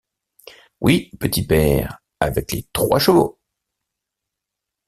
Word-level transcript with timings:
Oui, 0.79 1.11
petit 1.19 1.45
père, 1.45 1.99
avec 2.19 2.53
les 2.53 2.65
trois 2.73 2.97
chevaux! 2.97 3.39